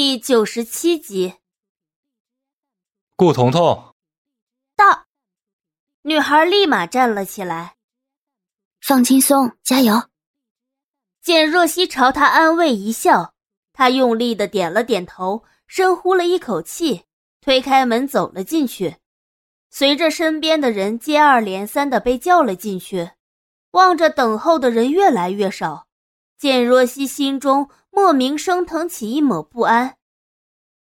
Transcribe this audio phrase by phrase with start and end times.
[0.00, 1.34] 第九十七集，
[3.16, 3.96] 顾彤彤
[4.76, 5.06] 到，
[6.02, 7.74] 女孩立马站了起来。
[8.80, 10.08] 放轻松，加油。
[11.20, 13.34] 简若曦朝他安慰一笑，
[13.72, 17.06] 他用力的点了点头，深呼了一口气，
[17.40, 18.98] 推开门走了进去。
[19.68, 23.10] 随着身边的人接二连三的被叫了进去，
[23.72, 25.87] 望着等候的人越来越少。
[26.38, 29.96] 简若曦心中莫名升腾起一抹不安。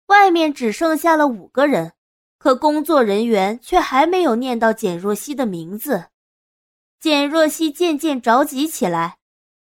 [0.07, 1.93] 外面只剩下了五个人，
[2.37, 6.07] 可工作人员却还没有念到简若曦的名字。
[6.99, 9.19] 简若曦渐渐着急起来。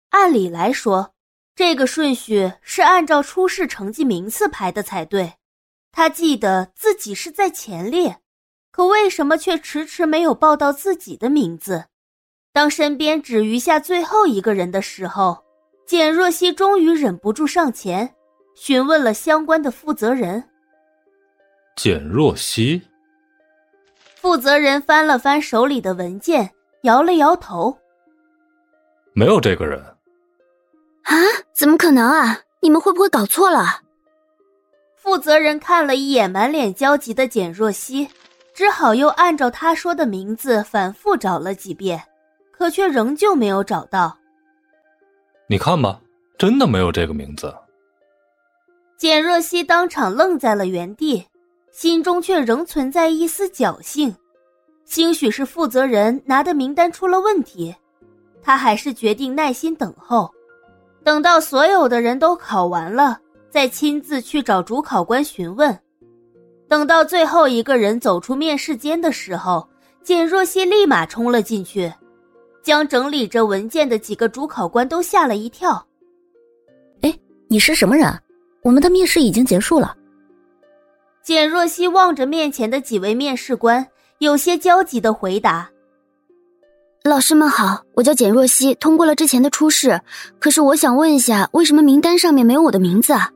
[0.09, 1.15] 按理来说，
[1.55, 5.35] 这个顺序是按照出世成绩名次排的才对。
[5.93, 8.21] 她记得自己是在前列，
[8.73, 11.87] 可为什么却迟迟没有报到自己的名字？
[12.53, 15.45] 当身边只余下最后一个人的时候。
[15.91, 18.15] 简若曦终于忍不住上前，
[18.55, 20.45] 询问了相关的负责人。
[21.75, 22.81] 简若曦，
[24.15, 26.49] 负责人翻了翻手里的文件，
[26.83, 27.77] 摇了摇头
[29.15, 29.83] ：“没有这个人。”
[31.03, 31.13] 啊？
[31.53, 32.39] 怎么可能啊？
[32.61, 33.81] 你们会不会搞错了？
[34.95, 38.09] 负责人看了一眼满脸焦急的简若曦，
[38.55, 42.01] 只好又按照他说的名字反复找了几遍，
[42.53, 44.20] 可却仍旧没有找到。
[45.51, 46.01] 你看吧，
[46.39, 47.53] 真的没有这个名字。
[48.97, 51.27] 简若曦当场愣在了原地，
[51.73, 54.15] 心中却仍存在一丝侥幸，
[54.85, 57.75] 兴许是负责人拿的名单出了问题。
[58.41, 60.31] 他还是决定耐心等候，
[61.03, 63.19] 等到所有的人都考完了，
[63.51, 65.77] 再亲自去找主考官询问。
[66.69, 69.69] 等到最后一个人走出面试间的时候，
[70.05, 71.93] 简若曦立马冲了进去。
[72.63, 75.85] 将整理着文件的几个主考官都吓了一跳。
[77.03, 78.07] 哎，你是什么人？
[78.63, 79.97] 我们的面试已经结束了。
[81.23, 83.87] 简若曦望着面前的几位面试官，
[84.19, 85.71] 有些焦急的回答
[87.05, 90.01] ：“老师们好，我叫简若曦，通过了之前的初试。
[90.39, 93.31] 可是我想问一下，为什么名单上面没有我的名字啊？”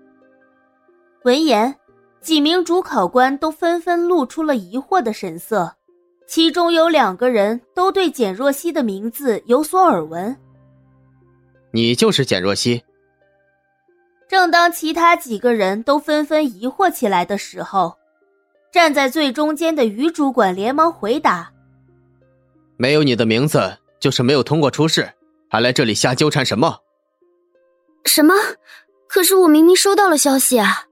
[1.24, 1.74] 闻言，
[2.20, 5.74] 几名主考官都纷纷露出了疑惑的神色。
[6.26, 10.36] 其中有两个人都对简若曦的名字有所耳闻。
[11.70, 12.82] 你就是简若曦。
[14.28, 17.96] 正当其他几个人都纷纷疑惑起来的时候，
[18.72, 21.52] 站在最中间的于主管连忙回答
[22.78, 25.08] ：“没有你的名字，就是没有通过初试，
[25.50, 26.78] 还来这里瞎纠缠什么？”
[28.06, 28.34] 什么？
[29.06, 30.86] 可是我明明收到了消息啊！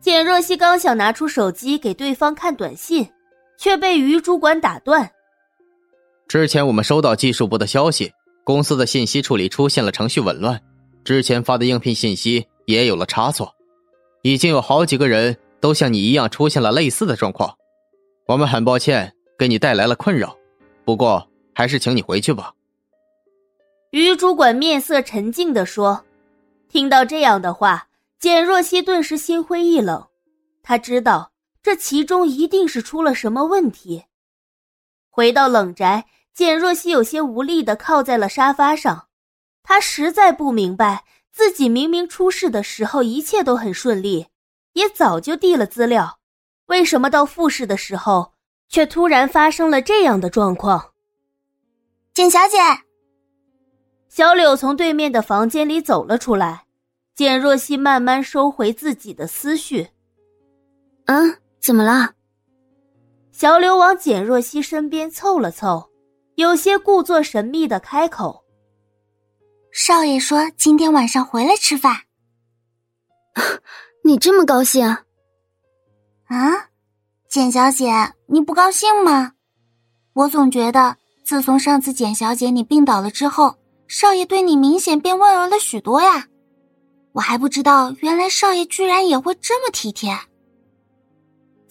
[0.00, 3.10] 简若曦刚想拿出手机给对方看短信。
[3.56, 5.10] 却被于主管打断。
[6.28, 8.12] 之前我们收到技术部的消息，
[8.44, 10.60] 公司的信息处理出现了程序紊乱，
[11.04, 13.54] 之前发的应聘信息也有了差错，
[14.22, 17.56] 已经有好几个人都像你一样出现了类似的状况。
[18.26, 20.36] 我们很抱歉给你带来了困扰，
[20.84, 22.52] 不过还是请你回去吧。
[23.92, 26.04] 于主管面色沉静的说
[26.68, 27.86] ：“听到这样的话，
[28.18, 30.04] 简若曦顿时心灰意冷，
[30.62, 31.30] 他知道。”
[31.66, 34.04] 这其中一定是出了什么问题。
[35.10, 39.08] 回到冷宅，简若曦有些无力的靠在了沙发上。
[39.64, 44.28] 她实在不明白，自己明明出事的时候一切都很顺利，
[44.74, 46.20] 也早就递了资料，
[46.66, 48.34] 为什么到复试的时候
[48.68, 50.92] 却突然发生了这样的状况？
[52.14, 52.58] 简小姐，
[54.08, 56.66] 小柳从对面的房间里走了出来。
[57.16, 59.88] 简若曦慢慢收回自己的思绪。
[61.06, 61.36] 嗯。
[61.66, 62.12] 怎么了？
[63.32, 65.90] 小柳往简若曦身边凑了凑，
[66.36, 68.44] 有些故作神秘的开口
[69.74, 72.02] ：“少爷说今天晚上回来吃饭。
[74.04, 74.86] 你这么高兴？
[76.26, 76.68] 啊，
[77.28, 79.32] 简小姐，你不高兴吗？
[80.12, 83.56] 我总觉得自从上次简小姐你病倒了之后，
[83.88, 86.28] 少爷对你明显变温柔了许多呀。
[87.10, 90.16] 我还不知道，原来少爷居然也会这么体贴。”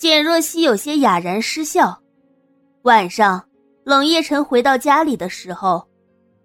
[0.06, 2.00] 简若曦有些哑然失笑。
[2.84, 3.44] 晚上，
[3.84, 5.84] 冷夜晨回到家里的时候，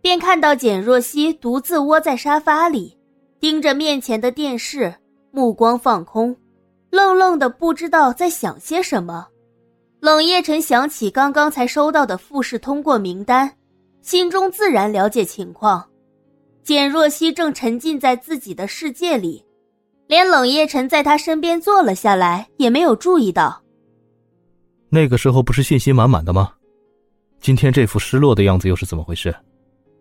[0.00, 2.96] 便看到简若曦独自窝在沙发里，
[3.38, 4.94] 盯着面前的电视，
[5.30, 6.34] 目光放空，
[6.88, 9.26] 愣愣的不知道在想些什么。
[10.00, 13.52] 冷夜晨想起刚刚才收到的复试通过名单，
[14.00, 15.86] 心中自然了解情况。
[16.62, 19.44] 简若曦正沉浸在自己的世界里。
[20.10, 23.62] 连冷夜晨在他身边坐了下来，也没有注意到。
[24.88, 26.52] 那个时候不是信心满满的吗？
[27.40, 29.32] 今天这副失落的样子又是怎么回事？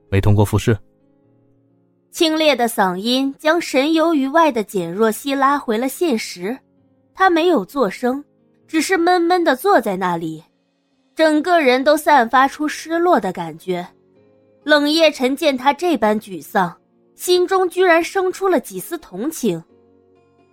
[0.09, 0.75] 没通过复试？
[2.09, 6.57] 清冽的嗓音将神游于外的简若曦拉回了现实。
[7.13, 8.25] 她没有作声，
[8.67, 10.43] 只是闷闷的坐在那里，
[11.15, 13.87] 整个人都散发出失落的感觉。
[14.63, 16.75] 冷夜晨见他这般沮丧，
[17.13, 19.63] 心中居然生出了几丝同情。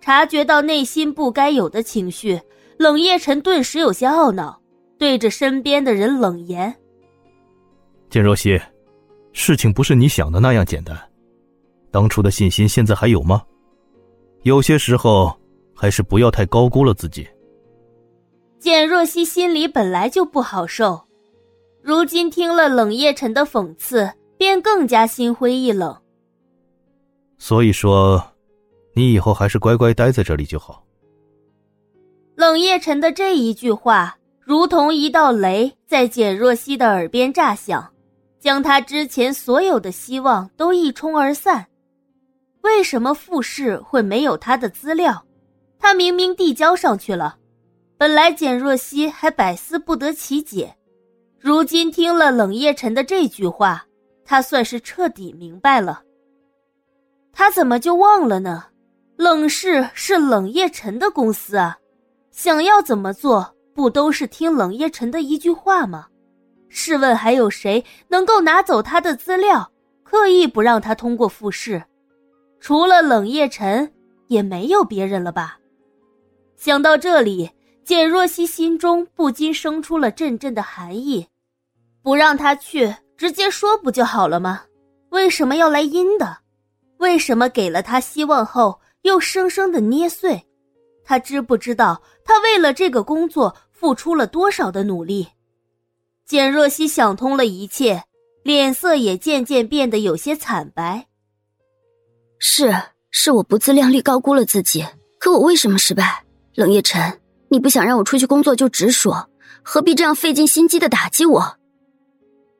[0.01, 2.39] 察觉到内心不该有的情绪，
[2.77, 4.59] 冷夜晨顿时有些懊恼，
[4.97, 6.73] 对着身边的人冷言
[8.09, 8.59] ：“简若曦，
[9.33, 10.97] 事情不是你想的那样简单。
[11.91, 13.41] 当初的信心现在还有吗？
[14.43, 15.35] 有些时候
[15.75, 17.27] 还是不要太高估了自己。”
[18.59, 20.99] 简若曦心里本来就不好受。
[21.83, 25.95] 如今听了冷夜晨的讽刺，便更加心灰意冷。
[27.37, 28.21] 所以说，
[28.97, 30.83] 你以后还是乖乖待在这里就好。
[32.33, 37.93] 冷夜晨的这一句话，如同一道雷，在简若曦的耳边炸响，
[38.39, 41.67] 将他之前所有的希望都一冲而散。
[42.61, 45.23] 为什么傅氏会没有他的资料？
[45.77, 47.37] 他明明递交上去了。
[47.99, 50.75] 本来简若曦还百思不得其解。
[51.39, 53.85] 如今听了冷夜晨的这句话，
[54.25, 56.01] 他算是彻底明白了。
[57.31, 58.65] 他怎么就忘了呢？
[59.17, 61.75] 冷氏是冷夜晨的公司啊，
[62.29, 66.05] 想要怎么做，不都是听冷夜晨的一句话吗？
[66.69, 69.71] 试问还有谁能够拿走他的资料，
[70.03, 71.83] 刻意不让他通过复试？
[72.59, 73.91] 除了冷夜晨，
[74.27, 75.57] 也没有别人了吧？
[76.55, 77.49] 想到这里。
[77.83, 81.25] 简若曦心中不禁生出了阵阵的寒意，
[82.03, 84.63] 不让他去，直接说不就好了吗？
[85.11, 86.39] 为什么要来阴的？
[86.97, 88.77] 为什么给了他希望后
[89.07, 90.45] 又生生的捏碎？
[91.03, 95.29] 他知不知道他为了这个工作付出了多少的努力？
[96.25, 98.03] 简若曦想通了一切，
[98.43, 101.07] 脸色也渐渐变得有些惨白。
[102.37, 102.75] 是，
[103.09, 104.85] 是我不自量力，高估了自己。
[105.17, 106.25] 可我为什么失败？
[106.53, 107.21] 冷夜晨。
[107.49, 109.29] 你不想让我出去工作就直说，
[109.63, 111.57] 何必这样费尽心机的打击我？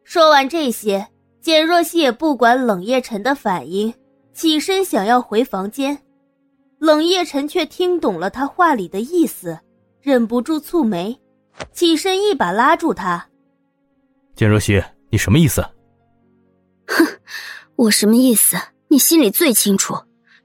[0.06, 1.10] 说完这些，
[1.42, 3.94] 简若曦也不管冷夜晨的反应，
[4.34, 6.00] 起身想要回房间。
[6.80, 9.60] 冷夜晨却听懂了他话里的意思，
[10.02, 11.20] 忍不住蹙眉，
[11.74, 13.28] 起身一把拉住他
[14.36, 15.62] ：“简若曦，你什么意思
[16.88, 17.06] ？”“哼，
[17.76, 18.56] 我什么意思？
[18.90, 19.96] 你心里最清楚。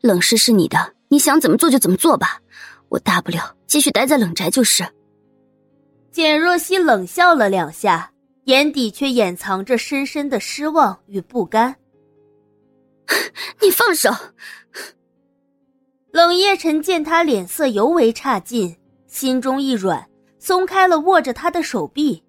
[0.01, 2.41] 冷氏是你的，你想怎么做就怎么做吧。”
[2.89, 4.87] 我大不了继续待在冷宅就是。
[6.11, 8.13] 简若曦冷笑了两下，
[8.45, 11.75] 眼底却掩藏着深深的失望与不甘。
[13.63, 14.11] 你放手！
[16.13, 18.77] 冷夜晨见他脸色尤为差劲，
[19.07, 20.07] 心中一软，
[20.39, 22.23] 松开了握着他的手臂。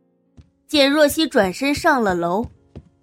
[0.65, 2.45] 简若曦转身上了楼，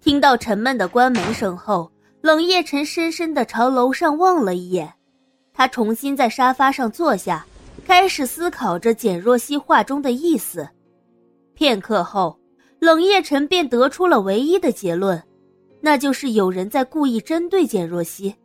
[0.01, 1.91] 听到沉闷的关门声后，
[2.21, 4.91] 冷夜晨深深的朝楼上望了一眼，
[5.53, 7.45] 他重新在沙发上坐下。
[7.85, 10.67] 开始思考着简若曦话中的意思，
[11.53, 12.39] 片刻后，
[12.79, 15.21] 冷夜晨便得出了唯一的结论，
[15.79, 18.35] 那就是有人在故意针对简若曦。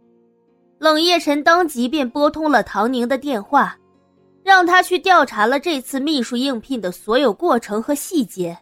[0.79, 3.77] 冷夜晨当即便拨通了唐宁的电话，
[4.43, 8.59] 让他去调查了这次秘书应聘的所有过程和细节。